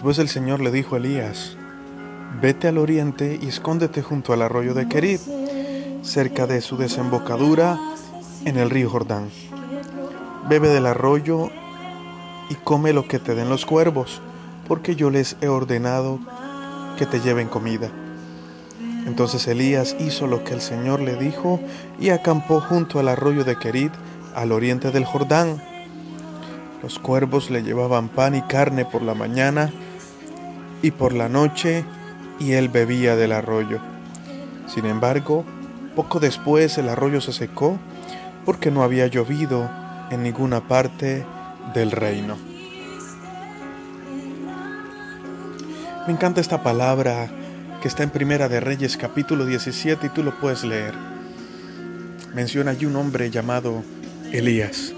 Después 0.00 0.18
el 0.18 0.30
Señor 0.30 0.60
le 0.60 0.70
dijo 0.70 0.94
a 0.94 0.98
Elías, 0.98 1.58
vete 2.40 2.68
al 2.68 2.78
oriente 2.78 3.38
y 3.38 3.48
escóndete 3.48 4.00
junto 4.00 4.32
al 4.32 4.40
arroyo 4.40 4.72
de 4.72 4.88
Kerit, 4.88 5.20
cerca 6.00 6.46
de 6.46 6.62
su 6.62 6.78
desembocadura 6.78 7.78
en 8.46 8.56
el 8.56 8.70
río 8.70 8.88
Jordán. 8.88 9.28
Bebe 10.48 10.70
del 10.70 10.86
arroyo 10.86 11.50
y 12.48 12.54
come 12.54 12.94
lo 12.94 13.06
que 13.06 13.18
te 13.18 13.34
den 13.34 13.50
los 13.50 13.66
cuervos, 13.66 14.22
porque 14.66 14.96
yo 14.96 15.10
les 15.10 15.36
he 15.42 15.48
ordenado 15.48 16.18
que 16.96 17.04
te 17.04 17.20
lleven 17.20 17.48
comida. 17.48 17.90
Entonces 19.06 19.46
Elías 19.48 19.96
hizo 19.98 20.26
lo 20.26 20.44
que 20.44 20.54
el 20.54 20.62
Señor 20.62 21.00
le 21.00 21.16
dijo 21.16 21.60
y 22.00 22.08
acampó 22.08 22.62
junto 22.62 23.00
al 23.00 23.08
arroyo 23.08 23.44
de 23.44 23.58
Kerit, 23.58 23.92
al 24.34 24.52
oriente 24.52 24.92
del 24.92 25.04
Jordán. 25.04 25.62
Los 26.82 26.98
cuervos 26.98 27.50
le 27.50 27.62
llevaban 27.62 28.08
pan 28.08 28.34
y 28.34 28.40
carne 28.40 28.86
por 28.86 29.02
la 29.02 29.12
mañana 29.12 29.70
y 30.82 30.90
por 30.90 31.12
la 31.12 31.28
noche, 31.28 31.84
y 32.38 32.52
él 32.52 32.68
bebía 32.68 33.16
del 33.16 33.32
arroyo. 33.32 33.78
Sin 34.66 34.86
embargo, 34.86 35.44
poco 35.94 36.20
después 36.20 36.78
el 36.78 36.88
arroyo 36.88 37.20
se 37.20 37.32
secó 37.32 37.78
porque 38.44 38.70
no 38.70 38.82
había 38.82 39.06
llovido 39.06 39.70
en 40.10 40.22
ninguna 40.22 40.66
parte 40.66 41.24
del 41.74 41.90
reino. 41.90 42.36
Me 46.06 46.12
encanta 46.12 46.40
esta 46.40 46.62
palabra 46.62 47.28
que 47.82 47.88
está 47.88 48.02
en 48.02 48.10
Primera 48.10 48.48
de 48.48 48.60
Reyes 48.60 48.96
capítulo 48.96 49.44
17 49.44 50.06
y 50.06 50.10
tú 50.10 50.22
lo 50.22 50.38
puedes 50.40 50.64
leer. 50.64 50.94
Menciona 52.34 52.70
allí 52.70 52.86
un 52.86 52.96
hombre 52.96 53.30
llamado 53.30 53.82
Elías 54.32 54.94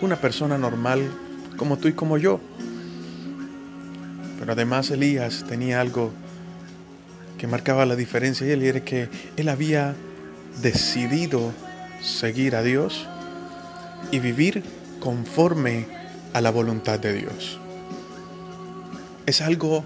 una 0.00 0.16
persona 0.16 0.58
normal 0.58 1.10
como 1.56 1.76
tú 1.76 1.88
y 1.88 1.92
como 1.92 2.18
yo. 2.18 2.40
Pero 4.48 4.54
además 4.54 4.90
Elías 4.90 5.44
tenía 5.46 5.78
algo 5.78 6.10
que 7.36 7.46
marcaba 7.46 7.84
la 7.84 7.96
diferencia 7.96 8.46
y 8.46 8.52
él 8.52 8.62
era 8.62 8.82
que 8.82 9.10
él 9.36 9.50
había 9.50 9.94
decidido 10.62 11.52
seguir 12.02 12.56
a 12.56 12.62
Dios 12.62 13.06
y 14.10 14.20
vivir 14.20 14.62
conforme 15.00 15.86
a 16.32 16.40
la 16.40 16.50
voluntad 16.50 16.98
de 16.98 17.12
Dios. 17.12 17.60
Es 19.26 19.42
algo 19.42 19.84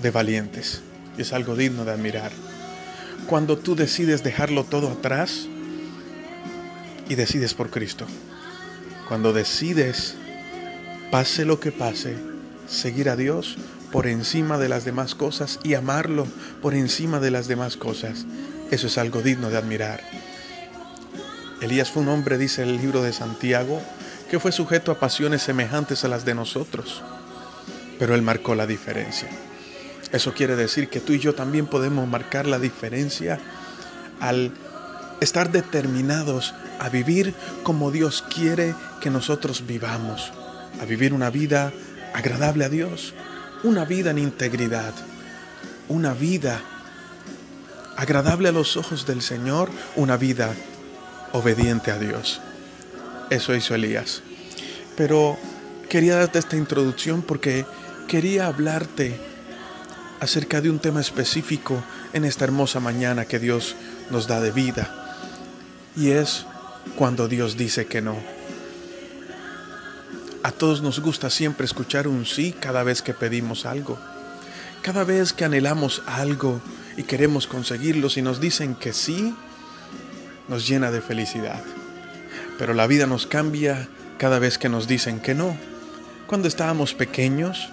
de 0.00 0.10
valientes, 0.10 0.80
es 1.18 1.34
algo 1.34 1.54
digno 1.54 1.84
de 1.84 1.92
admirar. 1.92 2.32
Cuando 3.26 3.58
tú 3.58 3.76
decides 3.76 4.24
dejarlo 4.24 4.64
todo 4.64 4.88
atrás 4.88 5.46
y 7.10 7.16
decides 7.16 7.52
por 7.52 7.68
Cristo. 7.68 8.06
Cuando 9.08 9.34
decides, 9.34 10.14
pase 11.10 11.44
lo 11.44 11.60
que 11.60 11.70
pase, 11.70 12.16
seguir 12.66 13.10
a 13.10 13.16
Dios 13.16 13.58
por 13.94 14.08
encima 14.08 14.58
de 14.58 14.68
las 14.68 14.84
demás 14.84 15.14
cosas 15.14 15.60
y 15.62 15.74
amarlo 15.74 16.26
por 16.60 16.74
encima 16.74 17.20
de 17.20 17.30
las 17.30 17.46
demás 17.46 17.76
cosas, 17.76 18.26
eso 18.72 18.88
es 18.88 18.98
algo 18.98 19.22
digno 19.22 19.50
de 19.50 19.56
admirar. 19.56 20.00
Elías 21.60 21.92
fue 21.92 22.02
un 22.02 22.08
hombre, 22.08 22.36
dice 22.36 22.64
el 22.64 22.76
libro 22.76 23.04
de 23.04 23.12
Santiago, 23.12 23.80
que 24.28 24.40
fue 24.40 24.50
sujeto 24.50 24.90
a 24.90 24.98
pasiones 24.98 25.42
semejantes 25.42 26.02
a 26.04 26.08
las 26.08 26.24
de 26.24 26.34
nosotros, 26.34 27.04
pero 27.96 28.16
él 28.16 28.22
marcó 28.22 28.56
la 28.56 28.66
diferencia. 28.66 29.28
Eso 30.10 30.34
quiere 30.34 30.56
decir 30.56 30.88
que 30.88 30.98
tú 30.98 31.12
y 31.12 31.20
yo 31.20 31.36
también 31.36 31.68
podemos 31.68 32.08
marcar 32.08 32.46
la 32.46 32.58
diferencia 32.58 33.38
al 34.18 34.50
estar 35.20 35.52
determinados 35.52 36.52
a 36.80 36.88
vivir 36.88 37.32
como 37.62 37.92
Dios 37.92 38.24
quiere 38.28 38.74
que 39.00 39.10
nosotros 39.10 39.68
vivamos, 39.68 40.32
a 40.82 40.84
vivir 40.84 41.14
una 41.14 41.30
vida 41.30 41.72
agradable 42.12 42.64
a 42.64 42.68
Dios, 42.68 43.14
una 43.64 43.84
vida 43.84 44.10
en 44.10 44.18
integridad, 44.18 44.92
una 45.88 46.12
vida 46.12 46.60
agradable 47.96 48.50
a 48.50 48.52
los 48.52 48.76
ojos 48.76 49.06
del 49.06 49.22
Señor, 49.22 49.70
una 49.96 50.16
vida 50.16 50.54
obediente 51.32 51.90
a 51.90 51.98
Dios. 51.98 52.40
Eso 53.30 53.54
hizo 53.54 53.74
Elías. 53.74 54.22
Pero 54.96 55.38
quería 55.88 56.16
darte 56.16 56.38
esta 56.38 56.56
introducción 56.56 57.22
porque 57.22 57.64
quería 58.06 58.46
hablarte 58.46 59.18
acerca 60.20 60.60
de 60.60 60.70
un 60.70 60.78
tema 60.78 61.00
específico 61.00 61.82
en 62.12 62.24
esta 62.24 62.44
hermosa 62.44 62.80
mañana 62.80 63.24
que 63.24 63.38
Dios 63.38 63.76
nos 64.10 64.26
da 64.28 64.40
de 64.40 64.52
vida. 64.52 65.16
Y 65.96 66.10
es 66.10 66.44
cuando 66.96 67.28
Dios 67.28 67.56
dice 67.56 67.86
que 67.86 68.02
no. 68.02 68.33
A 70.44 70.52
todos 70.52 70.82
nos 70.82 71.00
gusta 71.00 71.30
siempre 71.30 71.64
escuchar 71.64 72.06
un 72.06 72.26
sí 72.26 72.54
cada 72.60 72.82
vez 72.82 73.00
que 73.00 73.14
pedimos 73.14 73.64
algo. 73.64 73.98
Cada 74.82 75.02
vez 75.02 75.32
que 75.32 75.46
anhelamos 75.46 76.02
algo 76.04 76.60
y 76.98 77.04
queremos 77.04 77.46
conseguirlo, 77.46 78.10
si 78.10 78.20
nos 78.20 78.42
dicen 78.42 78.74
que 78.74 78.92
sí, 78.92 79.34
nos 80.46 80.68
llena 80.68 80.90
de 80.90 81.00
felicidad. 81.00 81.64
Pero 82.58 82.74
la 82.74 82.86
vida 82.86 83.06
nos 83.06 83.26
cambia 83.26 83.88
cada 84.18 84.38
vez 84.38 84.58
que 84.58 84.68
nos 84.68 84.86
dicen 84.86 85.18
que 85.18 85.34
no. 85.34 85.56
Cuando 86.26 86.46
estábamos 86.46 86.92
pequeños 86.92 87.70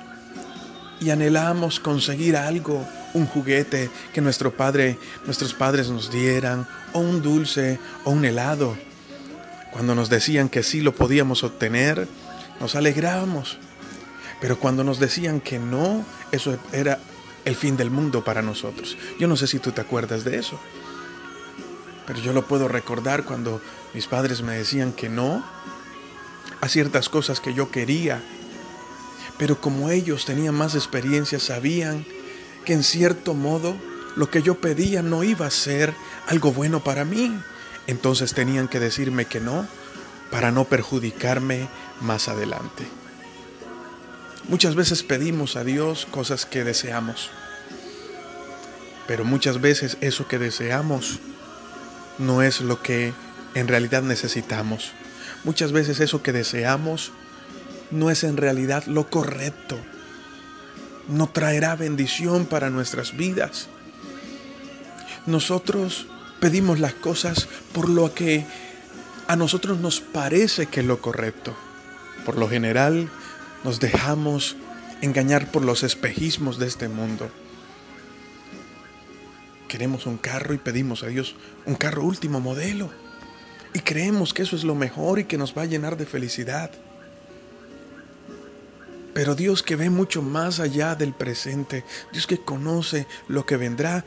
y 1.01 1.09
anhelamos 1.09 1.81
conseguir 1.81 2.37
algo, 2.37 2.87
un 3.13 3.25
juguete 3.25 3.89
que 4.13 4.21
nuestro 4.21 4.55
padre, 4.55 4.97
nuestros 5.25 5.53
padres 5.53 5.89
nos 5.89 6.09
dieran, 6.09 6.65
o 6.93 6.99
un 6.99 7.21
dulce, 7.21 7.81
o 8.05 8.11
un 8.11 8.23
helado. 8.23 8.77
Cuando 9.73 9.93
nos 9.93 10.09
decían 10.09 10.47
que 10.47 10.63
sí 10.63 10.79
lo 10.79 10.95
podíamos 10.95 11.43
obtener, 11.43 12.07
nos 12.61 12.75
alegrábamos. 12.75 13.57
Pero 14.39 14.57
cuando 14.57 14.83
nos 14.83 14.99
decían 14.99 15.41
que 15.41 15.59
no, 15.59 16.05
eso 16.31 16.57
era 16.71 16.99
el 17.43 17.55
fin 17.55 17.75
del 17.75 17.89
mundo 17.89 18.23
para 18.23 18.41
nosotros. 18.41 18.97
Yo 19.19 19.27
no 19.27 19.35
sé 19.35 19.47
si 19.47 19.59
tú 19.59 19.71
te 19.71 19.81
acuerdas 19.81 20.23
de 20.23 20.37
eso. 20.37 20.59
Pero 22.05 22.19
yo 22.19 22.33
lo 22.33 22.45
puedo 22.47 22.67
recordar 22.67 23.25
cuando 23.25 23.61
mis 23.93 24.07
padres 24.07 24.41
me 24.41 24.55
decían 24.55 24.93
que 24.93 25.09
no 25.09 25.43
a 26.61 26.69
ciertas 26.69 27.09
cosas 27.09 27.39
que 27.39 27.53
yo 27.53 27.71
quería. 27.71 28.21
Pero 29.37 29.59
como 29.59 29.89
ellos 29.89 30.25
tenían 30.25 30.55
más 30.55 30.75
experiencia, 30.75 31.39
sabían 31.39 32.05
que 32.63 32.73
en 32.73 32.83
cierto 32.83 33.33
modo 33.33 33.75
lo 34.15 34.29
que 34.29 34.43
yo 34.43 34.55
pedía 34.61 35.01
no 35.01 35.23
iba 35.23 35.47
a 35.47 35.51
ser 35.51 35.93
algo 36.27 36.51
bueno 36.51 36.83
para 36.83 37.05
mí. 37.05 37.35
Entonces 37.87 38.33
tenían 38.33 38.67
que 38.67 38.79
decirme 38.79 39.25
que 39.25 39.39
no 39.39 39.67
para 40.31 40.51
no 40.51 40.65
perjudicarme 40.65 41.67
más 41.99 42.27
adelante. 42.27 42.85
Muchas 44.47 44.75
veces 44.75 45.03
pedimos 45.03 45.55
a 45.55 45.63
Dios 45.63 46.07
cosas 46.09 46.45
que 46.45 46.63
deseamos, 46.63 47.29
pero 49.07 49.23
muchas 49.23 49.61
veces 49.61 49.97
eso 50.01 50.27
que 50.27 50.39
deseamos 50.39 51.19
no 52.17 52.41
es 52.41 52.61
lo 52.61 52.81
que 52.81 53.13
en 53.53 53.67
realidad 53.67 54.01
necesitamos. 54.01 54.93
Muchas 55.43 55.71
veces 55.71 55.99
eso 55.99 56.23
que 56.23 56.31
deseamos 56.31 57.11
no 57.91 58.09
es 58.09 58.23
en 58.23 58.37
realidad 58.37 58.85
lo 58.85 59.09
correcto 59.09 59.77
no 61.07 61.27
traerá 61.27 61.75
bendición 61.75 62.45
para 62.45 62.69
nuestras 62.69 63.15
vidas. 63.15 63.67
Nosotros 65.25 66.07
pedimos 66.39 66.79
las 66.79 66.93
cosas 66.93 67.47
por 67.73 67.89
lo 67.89 68.13
que 68.13 68.45
a 69.31 69.37
nosotros 69.37 69.79
nos 69.79 70.01
parece 70.01 70.65
que 70.65 70.81
es 70.81 70.85
lo 70.85 70.99
correcto. 70.99 71.55
Por 72.25 72.37
lo 72.37 72.49
general 72.49 73.09
nos 73.63 73.79
dejamos 73.79 74.57
engañar 75.01 75.49
por 75.53 75.63
los 75.63 75.83
espejismos 75.83 76.59
de 76.59 76.67
este 76.67 76.89
mundo. 76.89 77.29
Queremos 79.69 80.05
un 80.05 80.17
carro 80.17 80.53
y 80.53 80.57
pedimos 80.57 81.03
a 81.03 81.07
Dios 81.07 81.35
un 81.65 81.75
carro 81.75 82.03
último 82.03 82.41
modelo. 82.41 82.91
Y 83.73 83.79
creemos 83.79 84.33
que 84.33 84.41
eso 84.41 84.57
es 84.57 84.65
lo 84.65 84.75
mejor 84.75 85.19
y 85.19 85.23
que 85.23 85.37
nos 85.37 85.57
va 85.57 85.61
a 85.61 85.65
llenar 85.65 85.95
de 85.95 86.05
felicidad. 86.05 86.69
Pero 89.13 89.35
Dios 89.35 89.63
que 89.63 89.77
ve 89.77 89.89
mucho 89.89 90.21
más 90.21 90.59
allá 90.59 90.95
del 90.95 91.13
presente, 91.13 91.85
Dios 92.11 92.27
que 92.27 92.41
conoce 92.41 93.07
lo 93.29 93.45
que 93.45 93.55
vendrá, 93.55 94.03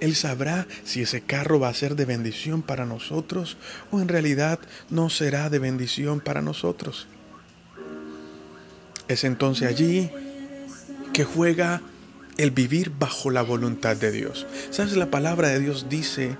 Él 0.00 0.14
sabrá 0.14 0.66
si 0.84 1.02
ese 1.02 1.20
carro 1.20 1.58
va 1.58 1.68
a 1.68 1.74
ser 1.74 1.96
de 1.96 2.04
bendición 2.04 2.62
para 2.62 2.86
nosotros 2.86 3.56
o 3.90 4.00
en 4.00 4.08
realidad 4.08 4.60
no 4.90 5.10
será 5.10 5.50
de 5.50 5.58
bendición 5.58 6.20
para 6.20 6.42
nosotros. 6.42 7.08
Es 9.08 9.24
entonces 9.24 9.68
allí 9.68 10.10
que 11.12 11.24
juega 11.24 11.82
el 12.36 12.52
vivir 12.52 12.92
bajo 12.96 13.30
la 13.30 13.42
voluntad 13.42 13.96
de 13.96 14.12
Dios. 14.12 14.46
¿Sabes? 14.70 14.96
La 14.96 15.10
palabra 15.10 15.48
de 15.48 15.60
Dios 15.60 15.86
dice 15.88 16.36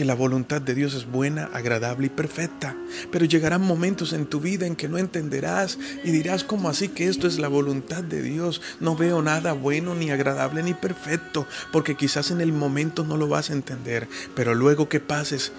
que 0.00 0.06
la 0.06 0.14
voluntad 0.14 0.62
de 0.62 0.74
Dios 0.74 0.94
es 0.94 1.04
buena, 1.04 1.50
agradable 1.52 2.06
y 2.06 2.08
perfecta. 2.08 2.74
Pero 3.12 3.26
llegarán 3.26 3.60
momentos 3.60 4.14
en 4.14 4.24
tu 4.24 4.40
vida 4.40 4.66
en 4.66 4.74
que 4.74 4.88
no 4.88 4.96
entenderás 4.96 5.78
y 6.02 6.10
dirás, 6.10 6.42
¿cómo 6.42 6.70
así 6.70 6.88
que 6.88 7.06
esto 7.06 7.26
es 7.26 7.38
la 7.38 7.48
voluntad 7.48 8.02
de 8.02 8.22
Dios? 8.22 8.62
No 8.80 8.96
veo 8.96 9.20
nada 9.20 9.52
bueno, 9.52 9.94
ni 9.94 10.10
agradable, 10.10 10.62
ni 10.62 10.72
perfecto, 10.72 11.46
porque 11.70 11.96
quizás 11.96 12.30
en 12.30 12.40
el 12.40 12.50
momento 12.50 13.04
no 13.04 13.18
lo 13.18 13.28
vas 13.28 13.50
a 13.50 13.52
entender, 13.52 14.08
pero 14.34 14.54
luego 14.54 14.88
que 14.88 15.00
pases 15.00 15.52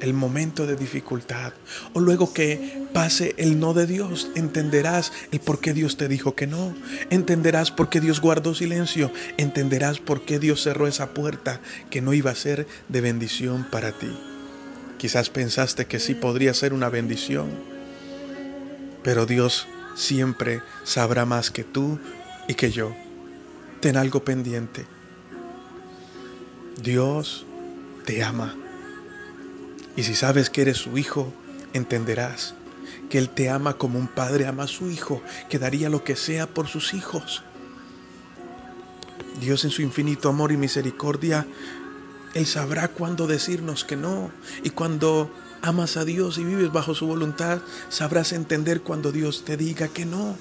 el 0.00 0.14
momento 0.14 0.66
de 0.66 0.76
dificultad 0.76 1.52
o 1.92 2.00
luego 2.00 2.32
que 2.32 2.86
pase 2.92 3.34
el 3.38 3.58
no 3.58 3.74
de 3.74 3.86
Dios, 3.86 4.30
entenderás 4.34 5.12
el 5.32 5.40
por 5.40 5.60
qué 5.60 5.72
Dios 5.72 5.96
te 5.96 6.08
dijo 6.08 6.34
que 6.34 6.46
no, 6.46 6.74
entenderás 7.10 7.70
por 7.70 7.88
qué 7.88 8.00
Dios 8.00 8.20
guardó 8.20 8.54
silencio, 8.54 9.10
entenderás 9.36 9.98
por 9.98 10.22
qué 10.24 10.38
Dios 10.38 10.62
cerró 10.62 10.86
esa 10.86 11.14
puerta 11.14 11.60
que 11.90 12.00
no 12.00 12.12
iba 12.12 12.30
a 12.30 12.36
ser 12.36 12.66
de 12.88 13.00
bendición 13.00 13.66
para 13.70 13.92
ti. 13.92 14.10
Quizás 14.98 15.30
pensaste 15.30 15.86
que 15.86 15.98
sí 15.98 16.14
podría 16.14 16.54
ser 16.54 16.72
una 16.72 16.88
bendición, 16.88 17.50
pero 19.02 19.26
Dios 19.26 19.66
siempre 19.96 20.62
sabrá 20.84 21.26
más 21.26 21.50
que 21.50 21.64
tú 21.64 21.98
y 22.48 22.54
que 22.54 22.70
yo. 22.70 22.94
Ten 23.80 23.96
algo 23.96 24.24
pendiente. 24.24 24.86
Dios 26.82 27.46
te 28.06 28.22
ama. 28.22 28.56
Y 29.96 30.02
si 30.02 30.14
sabes 30.14 30.50
que 30.50 30.62
eres 30.62 30.78
su 30.78 30.98
hijo, 30.98 31.32
entenderás 31.72 32.54
que 33.08 33.18
Él 33.18 33.28
te 33.28 33.50
ama 33.50 33.74
como 33.74 33.98
un 33.98 34.08
padre 34.08 34.46
ama 34.46 34.64
a 34.64 34.68
su 34.68 34.90
hijo, 34.90 35.22
que 35.48 35.58
daría 35.58 35.88
lo 35.88 36.04
que 36.04 36.16
sea 36.16 36.46
por 36.46 36.68
sus 36.68 36.94
hijos. 36.94 37.42
Dios 39.40 39.64
en 39.64 39.70
su 39.70 39.82
infinito 39.82 40.28
amor 40.28 40.52
y 40.52 40.56
misericordia, 40.56 41.46
Él 42.34 42.46
sabrá 42.46 42.88
cuándo 42.88 43.26
decirnos 43.26 43.84
que 43.84 43.96
no. 43.96 44.30
Y 44.62 44.70
cuando 44.70 45.30
amas 45.62 45.96
a 45.96 46.04
Dios 46.04 46.38
y 46.38 46.44
vives 46.44 46.72
bajo 46.72 46.94
su 46.94 47.06
voluntad, 47.06 47.60
sabrás 47.88 48.32
entender 48.32 48.80
cuando 48.82 49.12
Dios 49.12 49.44
te 49.44 49.56
diga 49.56 49.88
que 49.88 50.04
no. 50.04 50.36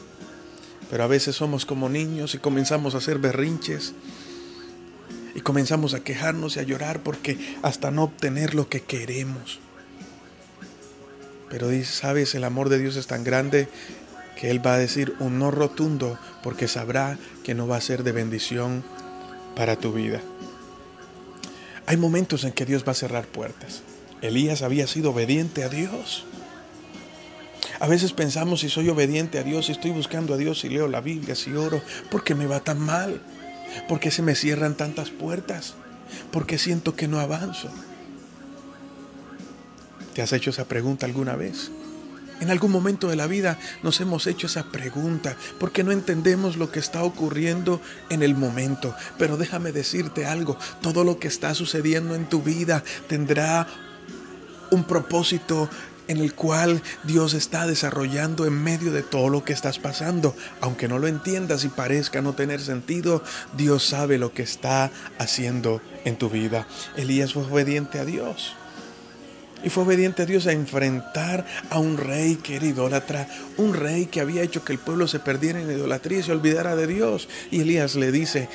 Pero 0.90 1.04
a 1.04 1.08
veces 1.08 1.36
somos 1.36 1.66
como 1.66 1.90
niños 1.90 2.36
y 2.36 2.40
comenzamos 2.40 2.94
a 2.94 3.00
hacer 3.00 3.18
berrinches 3.18 3.94
y 5.36 5.42
comenzamos 5.42 5.94
a 5.94 6.02
quejarnos 6.02 6.56
y 6.56 6.60
a 6.60 6.64
llorar 6.64 7.02
porque 7.02 7.58
hasta 7.62 7.92
no 7.92 8.04
obtener 8.04 8.56
lo 8.56 8.70
que 8.70 8.82
queremos. 8.82 9.60
Pero 11.50 11.70
sabes, 11.84 12.34
el 12.36 12.44
amor 12.44 12.70
de 12.70 12.80
Dios 12.80 12.96
es 12.96 13.08
tan 13.08 13.24
grande 13.24 13.68
que 14.40 14.50
Él 14.50 14.66
va 14.66 14.74
a 14.74 14.80
decir 14.80 15.14
un 15.20 15.40
no 15.40 15.52
rotundo 15.52 16.18
porque 16.42 16.68
sabrá 16.68 17.18
que 17.44 17.54
no 17.54 17.68
va 17.68 17.78
a 17.78 17.82
ser 17.82 18.04
de 18.04 18.12
bendición 18.12 18.84
para 19.56 19.76
tu 19.76 19.94
vida. 19.94 20.22
Hay 21.86 21.98
momentos 21.98 22.44
en 22.44 22.54
que 22.54 22.66
Dios 22.66 22.84
va 22.88 22.94
a 22.94 22.96
cerrar 22.96 23.26
puertas. 23.26 23.84
Elías 24.22 24.62
había 24.62 24.88
sido 24.88 25.12
obediente 25.12 25.64
a 25.64 25.70
Dios. 25.70 26.26
A 27.80 27.88
veces 27.88 28.14
pensamos 28.14 28.62
si 28.62 28.70
soy 28.70 28.90
obediente 28.90 29.38
a 29.38 29.44
Dios, 29.44 29.66
si 29.66 29.74
estoy 29.74 29.92
buscando 29.92 30.34
a 30.34 30.38
Dios, 30.38 30.62
si 30.62 30.70
leo 30.70 30.88
la 30.88 31.02
Biblia, 31.02 31.36
si 31.36 31.54
oro, 31.54 31.82
¿por 32.10 32.24
qué 32.24 32.34
me 32.34 32.46
va 32.46 32.62
tan 32.62 32.80
mal? 32.80 33.22
¿Por 33.88 34.00
qué 34.00 34.12
se 34.12 34.22
me 34.22 34.36
cierran 34.36 34.76
tantas 34.76 35.10
puertas? 35.10 35.76
¿Por 36.32 36.46
qué 36.46 36.58
siento 36.58 36.96
que 36.96 37.08
no 37.08 37.20
avanzo? 37.20 37.70
¿Te 40.14 40.22
has 40.22 40.34
hecho 40.34 40.52
esa 40.52 40.66
pregunta 40.66 41.06
alguna 41.06 41.36
vez? 41.36 41.72
En 42.40 42.52
algún 42.52 42.72
momento 42.72 43.08
de 43.08 43.16
la 43.16 43.28
vida 43.28 43.58
nos 43.84 44.02
hemos 44.02 44.28
hecho 44.28 44.48
esa 44.48 44.66
pregunta 44.72 45.38
porque 45.60 45.84
no 45.84 45.92
entendemos 45.92 46.58
lo 46.58 46.72
que 46.72 46.80
está 46.80 47.04
ocurriendo 47.04 47.82
en 48.10 48.22
el 48.22 48.36
momento. 48.36 48.96
Pero 49.18 49.38
déjame 49.38 49.72
decirte 49.72 50.26
algo, 50.26 50.58
todo 50.82 51.04
lo 51.04 51.20
que 51.20 51.28
está 51.28 51.54
sucediendo 51.56 52.16
en 52.16 52.28
tu 52.28 52.42
vida 52.42 52.84
tendrá 53.08 53.68
un 54.72 54.84
propósito 54.84 55.70
en 56.08 56.18
el 56.18 56.34
cual 56.34 56.82
Dios 57.04 57.34
está 57.34 57.66
desarrollando 57.68 58.46
en 58.46 58.54
medio 58.54 58.92
de 58.92 59.04
todo 59.04 59.30
lo 59.30 59.44
que 59.44 59.54
estás 59.54 59.80
pasando. 59.80 60.36
Aunque 60.62 60.88
no 60.88 61.00
lo 61.00 61.08
entiendas 61.08 61.64
y 61.64 61.70
parezca 61.70 62.22
no 62.22 62.34
tener 62.34 62.62
sentido, 62.62 63.24
Dios 63.56 63.86
sabe 63.86 64.18
lo 64.18 64.34
que 64.34 64.44
está 64.44 64.92
haciendo 65.18 65.82
en 66.06 66.18
tu 66.18 66.30
vida. 66.30 66.68
Elías 66.98 67.34
fue 67.34 67.44
obediente 67.44 68.00
a 68.00 68.06
Dios. 68.06 68.56
Y 69.64 69.70
fue 69.70 69.84
obediente 69.84 70.24
a 70.24 70.26
Dios 70.26 70.46
a 70.46 70.52
enfrentar 70.52 71.46
a 71.70 71.80
un 71.80 71.98
rey 71.98 72.36
que 72.36 72.58
era 72.58 72.66
idólatra, 72.66 73.28
un 73.56 73.74
rey 73.74 74.08
que 74.08 74.20
había 74.20 74.44
hecho 74.44 74.66
que 74.66 74.74
el 74.74 74.80
pueblo 74.80 75.08
se 75.08 75.20
perdiera 75.20 75.62
en 75.62 75.72
idolatría 75.72 76.20
y 76.20 76.24
se 76.24 76.34
olvidara 76.34 76.76
de 76.76 76.86
Dios. 76.86 77.30
Y 77.50 77.62
Elías 77.62 77.96
le 77.96 78.12
dice, 78.12 78.50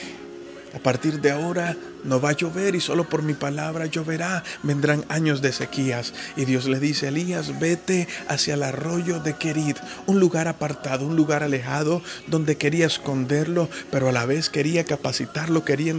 a 0.74 0.78
partir 0.78 1.20
de 1.20 1.30
ahora 1.30 1.76
no 2.04 2.20
va 2.20 2.30
a 2.30 2.36
llover 2.36 2.74
y 2.74 2.80
solo 2.80 3.08
por 3.08 3.22
mi 3.22 3.34
palabra 3.34 3.86
lloverá. 3.86 4.44
Vendrán 4.62 5.04
años 5.08 5.42
de 5.42 5.52
sequías. 5.52 6.12
Y 6.36 6.44
Dios 6.44 6.66
le 6.66 6.78
dice 6.80 7.06
a 7.06 7.08
Elías, 7.08 7.58
vete 7.58 8.08
hacia 8.28 8.54
el 8.54 8.62
arroyo 8.62 9.20
de 9.20 9.34
Kerit, 9.34 9.78
un 10.06 10.20
lugar 10.20 10.48
apartado, 10.48 11.06
un 11.06 11.16
lugar 11.16 11.42
alejado 11.42 12.02
donde 12.26 12.56
quería 12.56 12.86
esconderlo, 12.86 13.68
pero 13.90 14.08
a 14.08 14.12
la 14.12 14.26
vez 14.26 14.50
quería 14.50 14.84
capacitarlo, 14.84 15.64
quería 15.64 15.94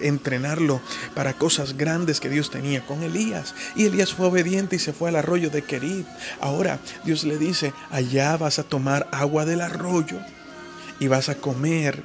entrenarlo 0.00 0.80
para 1.14 1.34
cosas 1.34 1.76
grandes 1.76 2.20
que 2.20 2.30
Dios 2.30 2.50
tenía 2.50 2.84
con 2.86 3.02
Elías. 3.02 3.54
Y 3.76 3.86
Elías 3.86 4.12
fue 4.12 4.26
obediente 4.26 4.76
y 4.76 4.78
se 4.78 4.92
fue 4.92 5.08
al 5.08 5.16
arroyo 5.16 5.50
de 5.50 5.62
Kerit. 5.62 6.06
Ahora 6.40 6.78
Dios 7.04 7.24
le 7.24 7.38
dice, 7.38 7.72
allá 7.90 8.36
vas 8.36 8.58
a 8.58 8.64
tomar 8.64 9.08
agua 9.12 9.44
del 9.44 9.60
arroyo 9.60 10.18
y 10.98 11.08
vas 11.08 11.28
a 11.28 11.34
comer 11.34 12.02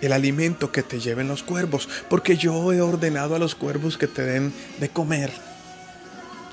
el 0.00 0.12
alimento 0.12 0.72
que 0.72 0.82
te 0.82 1.00
lleven 1.00 1.28
los 1.28 1.42
cuervos, 1.42 1.88
porque 2.08 2.36
yo 2.36 2.72
he 2.72 2.80
ordenado 2.80 3.34
a 3.34 3.38
los 3.38 3.54
cuervos 3.54 3.98
que 3.98 4.06
te 4.06 4.22
den 4.22 4.52
de 4.78 4.88
comer. 4.88 5.32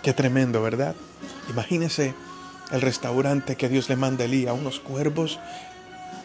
Qué 0.02 0.14
tremendo, 0.14 0.62
¿verdad? 0.62 0.96
Imagínese 1.50 2.14
el 2.72 2.82
restaurante 2.82 3.56
que 3.56 3.70
Dios 3.70 3.90
le 3.90 3.96
manda 3.96 4.24
a 4.24 4.26
Elías, 4.26 4.52
a 4.52 4.54
unos 4.54 4.80
cuervos 4.80 5.40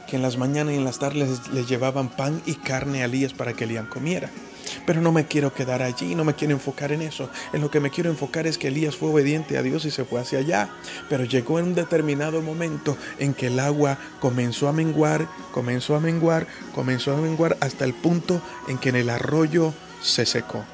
que 0.09 0.17
en 0.17 0.23
las 0.23 0.39
mañanas 0.39 0.75
y 0.75 0.79
en 0.79 0.85
las 0.85 0.99
tardes 0.99 1.49
les, 1.53 1.69
llevaban 1.69 2.09
pan 2.09 2.41
y 2.47 2.55
carne 2.55 3.03
a 3.03 3.05
Elías 3.05 3.35
para 3.35 3.53
que 3.53 3.65
Elías 3.65 3.87
comiera. 3.87 4.31
Pero 4.89 5.03
no 5.03 5.13
me 5.13 5.27
quiero 5.27 5.53
quedar 5.53 5.83
allí, 5.83 6.15
no 6.15 6.25
me 6.25 6.33
quiero 6.33 6.55
enfocar 6.55 6.93
en 6.93 7.03
eso. 7.03 7.29
En 7.53 7.61
lo 7.61 7.71
que 7.71 7.79
me 7.79 7.91
quiero 7.91 8.09
enfocar 8.09 8.47
es 8.47 8.57
que 8.57 8.69
Elías 8.69 8.97
fue 8.97 9.11
obediente 9.11 9.59
a 9.59 9.63
Dios 9.63 9.85
y 9.85 9.91
se 9.91 10.07
fue 10.07 10.19
hacia 10.19 10.39
allá. 10.39 10.71
Pero 11.11 11.25
llegó 11.25 11.59
en 11.59 11.67
un 11.67 11.75
determinado 11.75 12.41
momento 12.41 12.97
en 13.19 13.35
que 13.35 13.49
el 13.49 13.61
agua 13.61 13.99
comenzó 14.19 14.67
a 14.67 14.73
menguar, 14.73 15.29
comenzó 15.53 15.95
a 15.95 16.01
menguar, 16.01 16.47
comenzó 16.75 17.13
a 17.13 17.21
menguar 17.21 17.59
hasta 17.61 17.85
el 17.85 17.93
punto 17.93 18.41
en 18.67 18.79
que 18.79 18.89
en 18.89 18.97
el 18.97 19.11
arroyo 19.11 19.75
se 20.01 20.25
secó. 20.25 20.65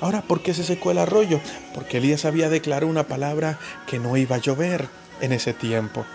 Ahora, 0.00 0.22
¿por 0.22 0.42
qué 0.42 0.54
se 0.54 0.64
secó 0.64 0.92
el 0.92 0.98
arroyo? 0.98 1.38
Porque 1.74 1.98
Elías 1.98 2.24
había 2.24 2.48
declarado 2.48 2.90
una 2.90 3.08
palabra 3.08 3.58
que 3.86 3.98
no 3.98 4.16
iba 4.16 4.36
a 4.36 4.40
llover 4.40 4.88
en 5.20 5.32
ese 5.32 5.52
tiempo. 5.52 6.06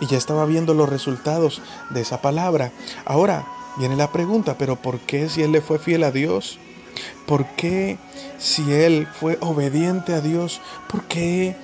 Y 0.00 0.06
ya 0.06 0.16
estaba 0.16 0.46
viendo 0.46 0.74
los 0.74 0.88
resultados 0.88 1.60
de 1.90 2.02
esa 2.02 2.22
palabra. 2.22 2.70
Ahora, 3.04 3.44
Viene 3.78 3.94
la 3.94 4.10
pregunta, 4.10 4.56
pero 4.58 4.74
¿por 4.74 4.98
qué 4.98 5.28
si 5.28 5.42
él 5.42 5.52
le 5.52 5.60
fue 5.60 5.78
fiel 5.78 6.02
a 6.02 6.10
Dios? 6.10 6.58
¿Por 7.26 7.46
qué 7.56 7.98
si 8.38 8.72
él 8.72 9.06
fue 9.12 9.38
obediente 9.40 10.14
a 10.14 10.20
Dios? 10.20 10.60
¿Por 10.88 11.04
qué 11.04 11.56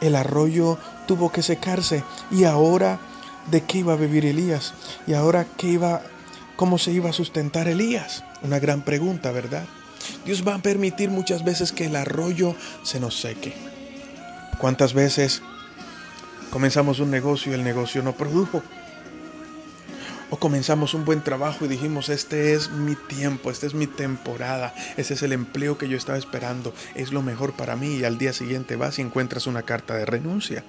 el 0.00 0.16
arroyo 0.16 0.78
tuvo 1.06 1.30
que 1.30 1.42
secarse? 1.42 2.02
Y 2.30 2.44
ahora, 2.44 2.98
¿de 3.50 3.62
qué 3.62 3.78
iba 3.78 3.92
a 3.92 3.96
vivir 3.96 4.26
Elías? 4.26 4.74
Y 5.06 5.14
ahora, 5.14 5.46
¿qué 5.56 5.68
iba, 5.68 6.02
cómo 6.56 6.78
se 6.78 6.92
iba 6.92 7.10
a 7.10 7.14
sustentar 7.14 7.68
Elías? 7.68 8.24
Una 8.42 8.58
gran 8.58 8.82
pregunta, 8.82 9.30
¿verdad? 9.32 9.64
Dios 10.24 10.46
va 10.46 10.54
a 10.54 10.62
permitir 10.62 11.10
muchas 11.10 11.44
veces 11.44 11.72
que 11.72 11.86
el 11.86 11.96
arroyo 11.96 12.54
se 12.82 13.00
nos 13.00 13.20
seque. 13.20 13.54
¿Cuántas 14.58 14.92
veces 14.94 15.42
comenzamos 16.50 16.98
un 16.98 17.10
negocio 17.10 17.52
y 17.52 17.54
el 17.54 17.64
negocio 17.64 18.02
no 18.02 18.12
produjo? 18.12 18.62
O 20.30 20.38
comenzamos 20.38 20.92
un 20.92 21.06
buen 21.06 21.24
trabajo 21.24 21.64
y 21.64 21.68
dijimos, 21.68 22.10
este 22.10 22.52
es 22.52 22.70
mi 22.70 22.94
tiempo, 22.94 23.50
esta 23.50 23.66
es 23.66 23.72
mi 23.72 23.86
temporada, 23.86 24.74
ese 24.98 25.14
es 25.14 25.22
el 25.22 25.32
empleo 25.32 25.78
que 25.78 25.88
yo 25.88 25.96
estaba 25.96 26.18
esperando, 26.18 26.74
es 26.94 27.12
lo 27.12 27.22
mejor 27.22 27.54
para 27.54 27.76
mí 27.76 27.96
y 27.96 28.04
al 28.04 28.18
día 28.18 28.34
siguiente 28.34 28.76
vas 28.76 28.98
y 28.98 29.02
encuentras 29.02 29.46
una 29.46 29.62
carta 29.62 29.94
de 29.94 30.04
renuncia. 30.04 30.64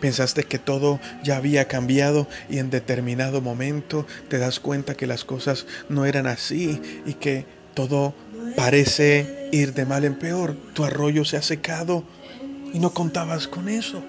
Pensaste 0.00 0.44
que 0.44 0.58
todo 0.58 1.00
ya 1.22 1.36
había 1.36 1.68
cambiado 1.68 2.26
y 2.48 2.58
en 2.58 2.70
determinado 2.70 3.42
momento 3.42 4.06
te 4.28 4.38
das 4.38 4.58
cuenta 4.58 4.94
que 4.94 5.06
las 5.06 5.24
cosas 5.24 5.66
no 5.90 6.06
eran 6.06 6.26
así 6.26 6.80
y 7.04 7.14
que 7.14 7.44
todo 7.74 8.14
parece 8.56 9.48
ir 9.52 9.74
de 9.74 9.84
mal 9.84 10.04
en 10.04 10.14
peor. 10.14 10.56
Tu 10.72 10.84
arroyo 10.84 11.24
se 11.24 11.36
ha 11.36 11.42
secado 11.42 12.04
y 12.72 12.78
no 12.78 12.94
contabas 12.94 13.46
con 13.48 13.68
eso. 13.68 14.02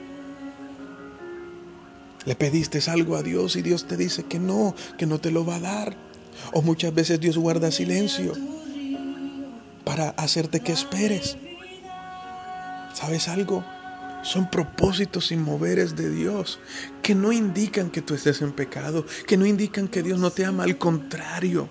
Le 2.25 2.35
pediste 2.35 2.79
algo 2.89 3.15
a 3.15 3.23
Dios 3.23 3.55
y 3.55 3.61
Dios 3.61 3.87
te 3.87 3.97
dice 3.97 4.23
que 4.23 4.39
no, 4.39 4.75
que 4.97 5.05
no 5.05 5.19
te 5.19 5.31
lo 5.31 5.45
va 5.45 5.55
a 5.55 5.59
dar. 5.59 5.95
O 6.53 6.61
muchas 6.61 6.93
veces 6.93 7.19
Dios 7.19 7.37
guarda 7.37 7.71
silencio 7.71 8.33
para 9.83 10.09
hacerte 10.09 10.59
que 10.59 10.71
esperes. 10.71 11.37
¿Sabes 12.93 13.27
algo? 13.27 13.63
Son 14.23 14.49
propósitos 14.49 15.27
sin 15.27 15.41
moveres 15.41 15.95
de 15.95 16.09
Dios 16.09 16.59
que 17.03 17.13
no 17.13 17.31
indican 17.31 17.91
que 17.91 18.01
tú 18.01 18.15
estés 18.15 18.41
en 18.41 18.51
pecado, 18.53 19.05
que 19.27 19.37
no 19.37 19.45
indican 19.45 19.87
que 19.87 20.01
Dios 20.01 20.19
no 20.19 20.31
te 20.31 20.45
ama, 20.45 20.63
al 20.63 20.79
contrario, 20.79 21.69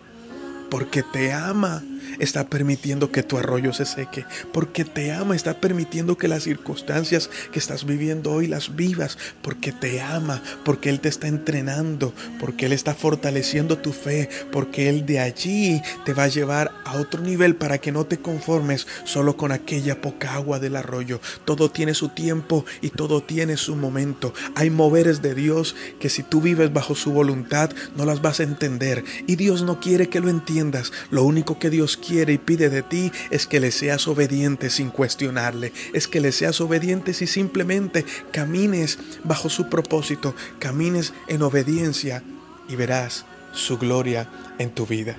porque 0.70 1.02
te 1.02 1.32
ama, 1.32 1.82
está 2.18 2.49
permitiendo 2.49 3.11
que 3.11 3.23
tu 3.23 3.38
arroyo 3.38 3.73
se 3.73 3.84
seque. 3.84 4.25
Porque 4.52 4.84
te 4.84 5.12
ama, 5.12 5.37
está 5.37 5.61
permitiendo 5.61 6.16
que 6.16 6.28
las 6.28 6.44
circunstancias 6.44 7.30
que 7.52 7.58
estás 7.58 7.84
viviendo 7.84 8.32
hoy 8.32 8.46
las 8.46 8.76
vivas. 8.76 9.18
Porque 9.42 9.73
te 9.73 10.00
ama, 10.00 10.42
porque 10.64 10.90
Él 10.90 11.00
te 11.00 11.08
está 11.08 11.28
entrenando, 11.28 12.12
porque 12.38 12.66
Él 12.66 12.73
está 12.73 12.94
fortaleciendo 12.94 13.78
tu 13.78 13.92
fe, 13.92 14.28
porque 14.52 14.88
Él 14.88 15.06
de 15.06 15.20
allí 15.20 15.82
te 16.04 16.14
va 16.14 16.25
a 16.25 16.28
llevar 16.28 16.73
a 16.84 16.99
otro 16.99 17.23
nivel 17.23 17.56
para 17.56 17.78
que 17.78 17.92
no 17.92 18.06
te 18.06 18.18
conformes 18.18 18.87
solo 19.04 19.37
con 19.37 19.52
aquella 19.52 20.00
poca 20.00 20.34
agua 20.34 20.58
del 20.58 20.76
arroyo. 20.76 21.20
Todo 21.44 21.70
tiene 21.70 21.94
su 21.94 22.11
tiempo 22.11 22.64
y 22.80 22.90
todo 22.90 23.23
tiene 23.23 23.56
su 23.56 23.76
momento. 23.76 24.32
Hay 24.54 24.70
moveres 24.70 25.23
de 25.23 25.34
Dios 25.34 25.75
que 25.99 26.08
si 26.08 26.23
tú 26.23 26.40
vives 26.40 26.73
bajo 26.73 26.94
su 26.94 27.12
voluntad 27.12 27.70
no 27.96 28.04
las 28.04 28.23
vas 28.23 28.40
a 28.40 28.44
entender. 28.44 29.04
Y 29.26 29.37
Dios 29.37 29.62
no 29.62 29.80
quiere 29.80 30.08
que 30.08 30.20
lo 30.20 30.28
entiendas. 30.28 30.92
Lo 31.11 31.25
único 31.25 31.58
que 31.58 31.70
Dios 31.70 31.93
quiere 31.96 32.32
y 32.32 32.38
pide 32.38 32.70
de 32.70 32.82
ti 32.82 33.12
es 33.30 33.46
que 33.46 33.60
le 33.60 33.70
seas 33.70 34.08
obediente 34.08 34.70
sin 34.70 34.90
cuestionarle. 34.90 35.72
Es 35.92 36.08
que 36.08 36.20
le 36.20 36.32
seas 36.32 36.60
obediente 36.60 37.14
si 37.14 37.26
simplemente 37.26 38.04
camines 38.32 38.98
bajo 39.24 39.48
su 39.48 39.68
propósito, 39.68 40.34
camines 40.58 41.12
en 41.28 41.42
obediencia 41.42 42.22
y 42.68 42.76
verás 42.76 43.24
su 43.52 43.78
gloria 43.78 44.28
en 44.58 44.70
tu 44.70 44.86
vida. 44.86 45.16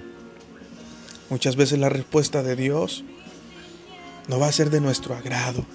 Muchas 1.30 1.56
veces 1.56 1.80
la 1.80 1.90
respuesta 1.90 2.44
de 2.44 2.56
Dios 2.56 3.04
no 4.28 4.40
va 4.40 4.48
a 4.48 4.52
ser 4.52 4.70
de 4.70 4.82
nuestro 4.82 5.16
agrado, 5.16 5.66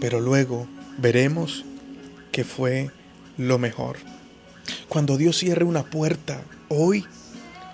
pero 0.00 0.20
luego 0.20 0.66
veremos 0.98 1.64
que 2.32 2.44
fue 2.44 2.90
lo 3.36 3.58
mejor. 3.58 3.96
Cuando 4.88 5.16
Dios 5.16 5.38
cierre 5.38 5.64
una 5.64 5.84
puerta 5.84 6.42
hoy, 6.68 7.04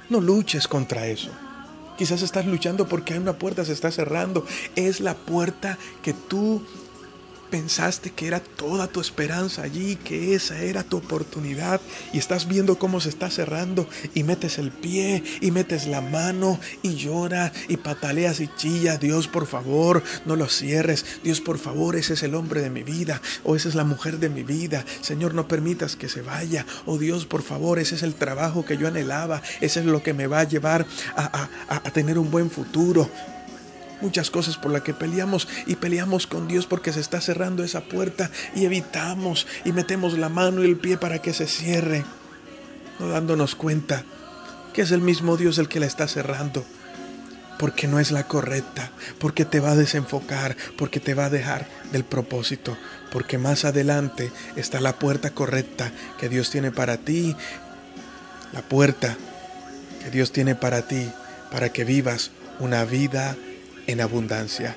no 0.08 0.20
luches 0.20 0.68
contra 0.68 1.06
eso. 1.06 1.30
Quizás 1.96 2.22
estás 2.22 2.46
luchando 2.46 2.86
porque 2.86 3.14
hay 3.14 3.18
una 3.18 3.38
puerta 3.38 3.64
se 3.64 3.72
está 3.72 3.90
cerrando. 3.90 4.44
Es 4.74 5.00
la 5.00 5.14
puerta 5.14 5.78
que 6.02 6.12
tú 6.12 6.62
pensaste 7.50 8.10
que 8.10 8.26
era 8.26 8.40
toda 8.40 8.88
tu 8.88 9.00
esperanza 9.00 9.62
allí, 9.62 9.96
que 9.96 10.34
esa 10.34 10.58
era 10.62 10.82
tu 10.82 10.98
oportunidad 10.98 11.80
y 12.12 12.18
estás 12.18 12.48
viendo 12.48 12.78
cómo 12.78 13.00
se 13.00 13.08
está 13.08 13.30
cerrando 13.30 13.88
y 14.14 14.22
metes 14.22 14.58
el 14.58 14.70
pie 14.70 15.22
y 15.40 15.50
metes 15.50 15.86
la 15.86 16.00
mano 16.00 16.58
y 16.82 16.94
llora 16.94 17.52
y 17.68 17.76
pataleas 17.76 18.40
y 18.40 18.48
chilla, 18.56 18.98
Dios 18.98 19.28
por 19.28 19.46
favor, 19.46 20.02
no 20.24 20.36
lo 20.36 20.48
cierres, 20.48 21.04
Dios 21.22 21.40
por 21.40 21.58
favor, 21.58 21.96
ese 21.96 22.14
es 22.14 22.22
el 22.22 22.34
hombre 22.34 22.60
de 22.60 22.70
mi 22.70 22.82
vida 22.82 23.20
o 23.44 23.56
esa 23.56 23.68
es 23.68 23.74
la 23.74 23.84
mujer 23.84 24.18
de 24.18 24.28
mi 24.28 24.42
vida, 24.42 24.84
Señor 25.00 25.34
no 25.34 25.48
permitas 25.48 25.96
que 25.96 26.08
se 26.08 26.22
vaya, 26.22 26.66
oh 26.84 26.98
Dios 26.98 27.26
por 27.26 27.42
favor, 27.42 27.78
ese 27.78 27.94
es 27.94 28.02
el 28.02 28.14
trabajo 28.14 28.64
que 28.64 28.76
yo 28.76 28.88
anhelaba, 28.88 29.42
ese 29.60 29.80
es 29.80 29.86
lo 29.86 30.02
que 30.02 30.14
me 30.14 30.26
va 30.26 30.40
a 30.40 30.44
llevar 30.44 30.86
a 31.16 31.90
tener 31.92 32.18
un 32.18 32.30
buen 32.30 32.50
futuro, 32.50 33.08
muchas 34.00 34.30
cosas 34.30 34.56
por 34.56 34.72
las 34.72 34.82
que 34.82 34.94
peleamos 34.94 35.48
y 35.66 35.76
peleamos 35.76 36.26
con 36.26 36.48
Dios 36.48 36.66
porque 36.66 36.92
se 36.92 37.00
está 37.00 37.20
cerrando 37.20 37.64
esa 37.64 37.82
puerta 37.82 38.30
y 38.54 38.64
evitamos 38.64 39.46
y 39.64 39.72
metemos 39.72 40.18
la 40.18 40.28
mano 40.28 40.62
y 40.62 40.66
el 40.66 40.76
pie 40.76 40.96
para 40.96 41.20
que 41.20 41.32
se 41.32 41.46
cierre, 41.46 42.04
no 42.98 43.08
dándonos 43.08 43.54
cuenta 43.54 44.04
que 44.72 44.82
es 44.82 44.90
el 44.90 45.00
mismo 45.00 45.36
Dios 45.36 45.58
el 45.58 45.68
que 45.68 45.80
la 45.80 45.86
está 45.86 46.06
cerrando, 46.06 46.64
porque 47.58 47.88
no 47.88 47.98
es 47.98 48.10
la 48.10 48.24
correcta, 48.24 48.90
porque 49.18 49.46
te 49.46 49.60
va 49.60 49.70
a 49.70 49.76
desenfocar, 49.76 50.56
porque 50.76 51.00
te 51.00 51.14
va 51.14 51.26
a 51.26 51.30
dejar 51.30 51.66
del 51.92 52.04
propósito, 52.04 52.76
porque 53.10 53.38
más 53.38 53.64
adelante 53.64 54.30
está 54.54 54.80
la 54.80 54.98
puerta 54.98 55.30
correcta 55.30 55.90
que 56.18 56.28
Dios 56.28 56.50
tiene 56.50 56.72
para 56.72 56.98
ti, 56.98 57.34
la 58.52 58.60
puerta 58.60 59.16
que 60.02 60.10
Dios 60.10 60.32
tiene 60.32 60.54
para 60.54 60.82
ti, 60.82 61.10
para 61.50 61.70
que 61.70 61.84
vivas 61.84 62.30
una 62.58 62.84
vida 62.84 63.36
en 63.86 64.00
abundancia. 64.00 64.76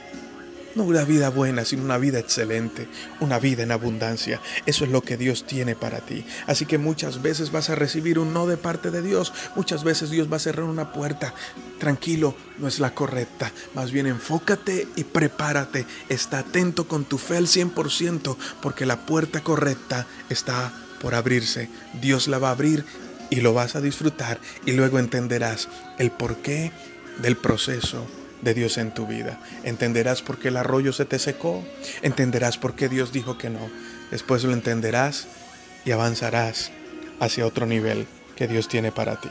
No 0.75 0.83
una 0.83 1.03
vida 1.03 1.29
buena, 1.29 1.65
sino 1.65 1.83
una 1.83 1.97
vida 1.97 2.19
excelente, 2.19 2.87
una 3.19 3.39
vida 3.39 3.63
en 3.63 3.71
abundancia. 3.71 4.39
Eso 4.67 4.85
es 4.85 4.91
lo 4.91 5.01
que 5.01 5.17
Dios 5.17 5.45
tiene 5.47 5.75
para 5.75 5.99
ti. 5.99 6.23
Así 6.45 6.65
que 6.65 6.77
muchas 6.77 7.21
veces 7.23 7.51
vas 7.51 7.69
a 7.69 7.75
recibir 7.75 8.19
un 8.19 8.33
no 8.33 8.45
de 8.45 8.55
parte 8.55 8.91
de 8.91 9.01
Dios. 9.01 9.33
Muchas 9.55 9.83
veces 9.83 10.11
Dios 10.11 10.31
va 10.31 10.37
a 10.37 10.39
cerrar 10.39 10.65
una 10.65 10.93
puerta. 10.93 11.33
Tranquilo, 11.79 12.35
no 12.59 12.67
es 12.67 12.79
la 12.79 12.93
correcta. 12.93 13.51
Más 13.73 13.91
bien 13.91 14.05
enfócate 14.05 14.87
y 14.95 15.05
prepárate. 15.05 15.87
Está 16.07 16.39
atento 16.39 16.87
con 16.87 17.03
tu 17.03 17.17
fe 17.17 17.37
al 17.37 17.47
100% 17.47 18.37
porque 18.61 18.85
la 18.85 19.05
puerta 19.05 19.41
correcta 19.41 20.05
está 20.29 20.71
por 21.01 21.15
abrirse. 21.15 21.67
Dios 21.99 22.27
la 22.27 22.37
va 22.37 22.49
a 22.49 22.51
abrir 22.51 22.85
y 23.31 23.37
lo 23.37 23.53
vas 23.53 23.75
a 23.75 23.81
disfrutar 23.81 24.39
y 24.65 24.73
luego 24.73 24.99
entenderás 24.99 25.67
el 25.97 26.11
porqué 26.11 26.71
del 27.21 27.37
proceso 27.37 28.05
de 28.41 28.53
Dios 28.53 28.77
en 28.77 28.93
tu 28.93 29.05
vida. 29.05 29.39
Entenderás 29.63 30.21
por 30.21 30.39
qué 30.39 30.49
el 30.49 30.57
arroyo 30.57 30.93
se 30.93 31.05
te 31.05 31.19
secó. 31.19 31.63
Entenderás 32.01 32.57
por 32.57 32.75
qué 32.75 32.89
Dios 32.89 33.11
dijo 33.11 33.37
que 33.37 33.49
no. 33.49 33.69
Después 34.11 34.43
lo 34.43 34.53
entenderás 34.53 35.27
y 35.85 35.91
avanzarás 35.91 36.71
hacia 37.19 37.45
otro 37.45 37.65
nivel 37.65 38.07
que 38.35 38.47
Dios 38.47 38.67
tiene 38.67 38.91
para 38.91 39.19
ti. 39.19 39.29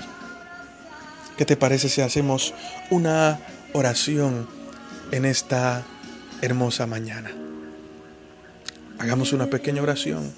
¿Qué 1.36 1.44
te 1.44 1.56
parece 1.56 1.88
si 1.88 2.00
hacemos 2.00 2.54
una 2.90 3.38
oración 3.72 4.48
en 5.12 5.24
esta 5.24 5.84
hermosa 6.42 6.86
mañana? 6.86 7.30
Hagamos 8.98 9.32
una 9.32 9.46
pequeña 9.46 9.82
oración. 9.82 10.32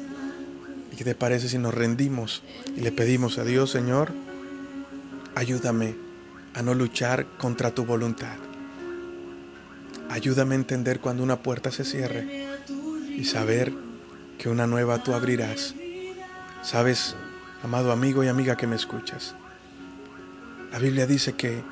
¿Y 0.93 0.97
qué 0.97 1.05
te 1.05 1.15
parece 1.15 1.49
si 1.49 1.59
nos 1.59 1.73
rendimos 1.73 2.43
y 2.77 2.81
le 2.81 2.93
pedimos 2.93 3.39
a 3.39 3.45
Dios, 3.45 3.71
Señor, 3.71 4.13
ayúdame 5.35 5.95
a 6.55 6.63
no 6.63 6.75
luchar 6.75 7.27
contra 7.39 7.71
tu 7.71 7.87
voluntad? 7.87 8.50
Ayúdame 10.11 10.57
a 10.57 10.59
entender 10.59 10.99
cuando 10.99 11.23
una 11.23 11.41
puerta 11.41 11.71
se 11.71 11.85
cierre 11.85 12.49
y 13.17 13.25
saber 13.25 13.73
que 14.39 14.49
una 14.49 14.67
nueva 14.67 15.03
tú 15.05 15.15
abrirás. 15.15 15.75
Sabes, 16.63 17.15
amado 17.63 17.93
amigo 17.93 18.25
y 18.25 18.29
amiga 18.29 18.57
que 18.57 18.67
me 18.67 18.75
escuchas, 18.75 19.37
la 20.73 20.81
Biblia 20.81 21.07
dice 21.07 21.35
que 21.35 21.63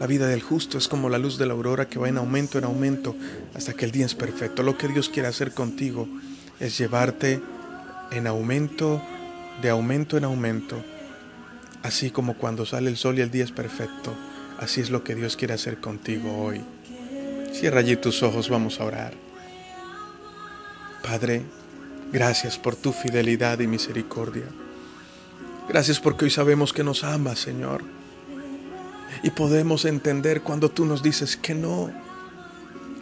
la 0.00 0.08
vida 0.08 0.26
del 0.26 0.42
justo 0.42 0.76
es 0.76 0.88
como 0.88 1.08
la 1.08 1.18
luz 1.18 1.38
de 1.38 1.46
la 1.46 1.52
aurora 1.52 1.88
que 1.88 2.00
va 2.00 2.08
en 2.08 2.18
aumento 2.18 2.58
en 2.58 2.64
aumento 2.64 3.14
hasta 3.54 3.74
que 3.74 3.84
el 3.84 3.92
día 3.92 4.06
es 4.06 4.16
perfecto. 4.16 4.64
Lo 4.64 4.76
que 4.76 4.88
Dios 4.88 5.08
quiere 5.08 5.28
hacer 5.28 5.52
contigo 5.52 6.08
es 6.58 6.76
llevarte 6.76 7.40
en 8.10 8.26
aumento, 8.26 9.00
de 9.62 9.70
aumento 9.70 10.16
en 10.16 10.24
aumento. 10.24 10.82
Así 11.84 12.10
como 12.10 12.34
cuando 12.34 12.66
sale 12.66 12.90
el 12.90 12.96
sol 12.96 13.18
y 13.18 13.22
el 13.22 13.30
día 13.30 13.44
es 13.44 13.52
perfecto, 13.52 14.16
así 14.58 14.80
es 14.80 14.90
lo 14.90 15.04
que 15.04 15.14
Dios 15.14 15.36
quiere 15.36 15.54
hacer 15.54 15.78
contigo 15.80 16.42
hoy. 16.42 16.60
Cierra 17.54 17.78
allí 17.78 17.94
tus 17.94 18.24
ojos, 18.24 18.48
vamos 18.48 18.80
a 18.80 18.84
orar. 18.84 19.14
Padre, 21.04 21.42
gracias 22.12 22.58
por 22.58 22.74
tu 22.74 22.92
fidelidad 22.92 23.60
y 23.60 23.68
misericordia. 23.68 24.46
Gracias 25.68 26.00
porque 26.00 26.24
hoy 26.24 26.32
sabemos 26.32 26.72
que 26.72 26.82
nos 26.82 27.04
amas, 27.04 27.38
Señor. 27.38 27.84
Y 29.22 29.30
podemos 29.30 29.84
entender 29.84 30.42
cuando 30.42 30.68
tú 30.68 30.84
nos 30.84 31.00
dices 31.00 31.36
que 31.36 31.54
no, 31.54 31.92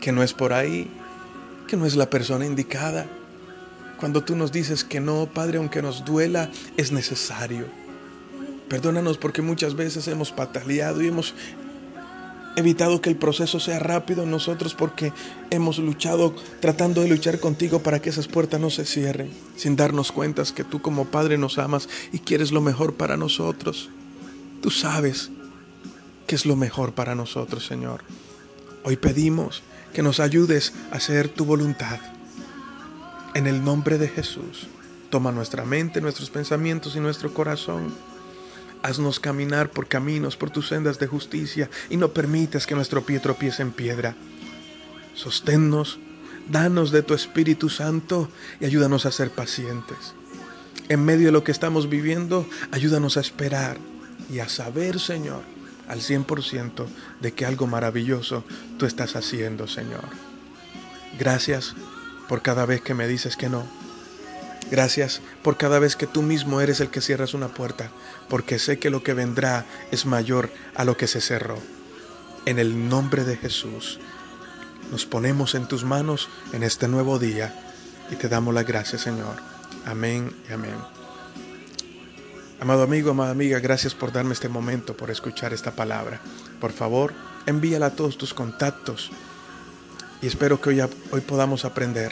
que 0.02 0.12
no 0.12 0.23
es 0.23 0.35
por 0.35 0.52
ahí, 0.52 0.90
que 1.66 1.78
no 1.78 1.87
es 1.87 1.97
la 1.97 2.11
persona 2.11 2.44
indicada. 2.44 3.06
Cuando 3.99 4.23
tú 4.23 4.37
nos 4.37 4.52
dices 4.52 4.85
que 4.85 5.00
no, 5.00 5.30
Padre, 5.32 5.56
aunque 5.56 5.80
nos 5.80 6.04
duela, 6.04 6.50
es 6.76 6.92
necesario. 6.92 7.64
Perdónanos 8.68 9.16
porque 9.16 9.40
muchas 9.40 9.75
veces 9.76 10.06
hemos 10.09 10.30
pataleado 10.30 11.02
y 11.02 11.09
hemos 11.09 11.35
evitado 12.56 13.00
que 13.00 13.11
el 13.11 13.16
proceso 13.16 13.61
sea 13.61 13.78
rápido 13.78 14.25
en 14.25 14.30
nosotros 14.30 14.75
porque 14.75 15.12
hemos 15.50 15.78
luchado 15.78 16.35
tratando 16.61 17.00
de 17.00 17.09
luchar 17.09 17.40
contigo 17.40 17.82
para 17.82 18.00
que 18.00 18.11
esas 18.11 18.28
puertas 18.28 18.61
no 18.61 18.71
se 18.71 18.85
cierren, 18.85 19.30
sin 19.56 19.76
darnos 19.76 20.12
cuenta 20.12 20.42
que 20.54 20.64
tú 20.64 20.82
como 20.82 21.06
Padre 21.06 21.38
nos 21.38 21.59
amas 21.59 21.88
y 22.12 22.18
quieres 22.18 22.52
lo 22.52 22.61
mejor 22.61 22.94
para 22.94 23.16
nosotros. 23.16 23.90
Tú 24.61 24.71
sabes 24.71 25.30
que 26.26 26.35
es 26.35 26.47
lo 26.47 26.56
mejor 26.56 26.92
para 26.92 27.14
nosotros, 27.14 27.66
Señor. 27.66 28.04
Hoy 28.85 28.97
pedimos 28.97 29.62
que 29.92 30.02
nos 30.02 30.21
ayudes 30.21 30.73
a 30.90 30.97
hacer 30.97 31.28
tu 31.28 31.44
voluntad. 31.44 32.00
En 33.35 33.47
el 33.47 33.64
nombre 33.64 33.99
de 33.99 34.09
Jesús, 34.09 34.68
toma 35.11 35.32
nuestra 35.32 35.64
mente, 35.64 36.00
nuestros 36.00 36.30
pensamientos 36.30 36.97
y 36.97 37.00
nuestro 37.00 37.32
corazón 37.32 37.94
Haznos 38.83 39.21
caminar 39.21 39.71
por 39.71 39.87
caminos, 39.87 40.37
por 40.37 40.51
tus 40.51 40.69
sendas 40.69 40.99
de 40.99 41.07
justicia, 41.07 41.71
y 41.89 41.97
no 41.97 42.12
permitas 42.12 42.67
que 42.67 42.75
nuestro 42.75 43.05
pie 43.05 43.21
tropiece 43.21 43.62
en 43.62 43.73
piedra. 43.73 44.17
Sosténnos, 45.15 45.99
danos 46.51 46.91
de 46.91 47.03
tu 47.03 47.15
Espíritu 47.15 47.69
Santo 47.69 48.29
y 48.61 48.67
ayúdanos 48.67 49.07
a 49.07 49.12
ser 49.12 49.31
pacientes. 49.31 50.15
En 50.89 51.05
medio 51.05 51.27
de 51.27 51.33
lo 51.33 51.45
que 51.45 51.53
estamos 51.53 51.89
viviendo, 51.89 52.47
ayúdanos 52.71 53.17
a 53.17 53.21
esperar 53.21 53.79
y 54.31 54.41
a 54.41 54.49
saber, 54.49 54.99
Señor, 54.99 55.43
al 55.89 56.01
100% 56.01 56.87
de 57.21 57.33
que 57.33 57.47
algo 57.47 57.67
maravilloso 57.67 58.45
tú 58.79 58.87
estás 58.87 59.15
haciendo, 59.17 59.69
Señor. 59.69 60.05
Gracias 61.19 61.75
por 62.29 62.43
cada 62.43 62.67
vez 62.67 62.81
que 62.81 62.95
me 62.95 63.07
dices 63.07 63.37
que 63.37 63.49
no 63.49 63.67
Gracias 64.73 65.21
por 65.43 65.59
cada 65.59 65.79
vez 65.79 65.97
que 65.97 66.07
tú 66.07 66.23
mismo 66.23 66.62
eres 66.62 66.81
el 66.81 66.88
que 66.88 67.02
cierras 67.02 67.35
una 67.35 67.49
puerta, 67.49 67.91
porque 68.31 68.59
sé 68.59 68.79
que 68.79 68.88
lo 68.88 69.02
que 69.02 69.12
vendrá 69.12 69.67
es 69.91 70.07
mayor 70.07 70.49
a 70.75 70.87
lo 70.87 70.97
que 70.97 71.07
se 71.07 71.21
cerró. 71.21 71.59
En 72.47 72.59
el 72.59 72.88
nombre 72.88 73.25
de 73.25 73.37
Jesús, 73.37 74.00
nos 74.91 75.05
ponemos 75.05 75.55
en 75.55 75.69
tus 75.69 75.85
manos 75.85 76.31
en 76.55 76.62
este 76.62 76.88
nuevo 76.88 77.19
día 77.19 77.55
y 78.11 78.17
te 78.17 78.31
damos 78.31 78.55
las 78.55 78.67
gracias, 78.67 79.02
Señor. 79.02 79.37
Amén 79.85 80.35
y 80.49 80.55
amén. 80.55 80.76
Amado 82.59 82.83
amigo, 82.83 83.11
amada 83.11 83.33
amiga, 83.33 83.59
gracias 83.59 83.95
por 83.95 84.11
darme 84.11 84.33
este 84.33 84.49
momento, 84.49 84.97
por 84.97 85.11
escuchar 85.11 85.52
esta 85.52 85.73
palabra. 85.73 86.19
Por 86.62 86.73
favor, 86.73 87.12
envíala 87.45 87.87
a 87.88 87.95
todos 87.95 88.17
tus 88.17 88.33
contactos 88.33 89.11
y 90.23 90.29
espero 90.29 90.62
que 90.62 90.71
hoy, 90.71 90.81
hoy 91.11 91.21
podamos 91.21 91.67
aprender, 91.67 92.11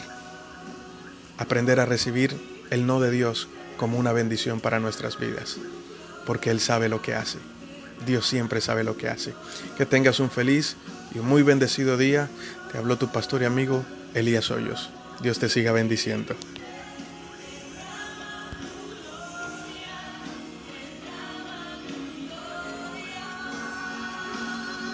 aprender 1.39 1.81
a 1.81 1.87
recibir 1.87 2.50
el 2.71 2.87
no 2.87 3.01
de 3.01 3.11
Dios 3.11 3.49
como 3.77 3.99
una 3.99 4.13
bendición 4.13 4.61
para 4.61 4.81
nuestras 4.81 5.19
vidas, 5.19 5.59
porque 6.27 6.51
Él 6.51 6.61
sabe 6.61 6.89
lo 6.89 7.03
que 7.03 7.15
hace. 7.15 7.39
Dios 8.07 8.27
siempre 8.27 8.61
sabe 8.61 8.85
lo 8.85 8.97
que 8.97 9.09
hace. 9.09 9.35
Que 9.77 9.87
tengas 9.87 10.21
un 10.21 10.31
feliz 10.31 10.77
y 11.15 11.19
un 11.19 11.29
muy 11.29 11.43
bendecido 11.43 11.97
día. 11.97 12.29
Te 12.73 12.79
habló 12.79 12.97
tu 12.97 13.11
pastor 13.13 13.43
y 13.43 13.45
amigo 13.45 13.85
Elías 14.15 14.51
Hoyos. 14.51 14.91
Dios 15.23 15.39
te 15.39 15.49
siga 15.49 15.73
bendiciendo. 15.73 16.35